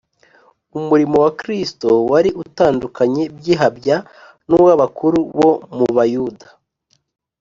Umurimo 0.79 1.15
wa 1.23 1.31
Kristo 1.39 1.89
wari 2.11 2.29
utandukanye 2.43 3.23
by’ihabya 3.37 3.97
n’uw’abakuru 4.47 5.17
bo 5.37 5.51
mu 5.77 5.87
Bayuda 5.95 6.47